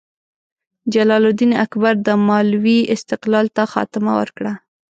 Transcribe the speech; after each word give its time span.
جلال 0.93 1.23
الدین 1.29 1.51
اکبر 1.65 1.93
د 2.05 2.07
مالوې 2.27 2.79
استقلال 2.95 3.47
ته 3.55 3.63
خاتمه 3.73 4.11
ورکړه. 4.19 4.53